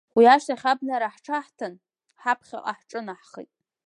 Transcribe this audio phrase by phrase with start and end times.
[0.17, 1.73] Уи ашьҭахь абнара ҳҽаҳҭан,
[2.21, 3.51] ҳаԥхьаҟа ҳҿынаҳхеит.